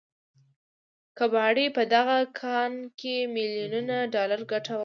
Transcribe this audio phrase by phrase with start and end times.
[1.17, 4.79] کباړي په دغه کان کې ميليونونه ډالر ګټه وكړه.